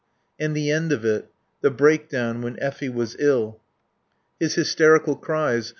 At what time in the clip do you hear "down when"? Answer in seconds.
2.09-2.57